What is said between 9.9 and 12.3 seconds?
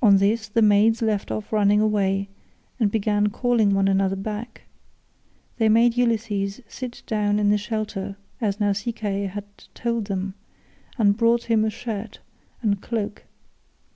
them, and brought him a shirt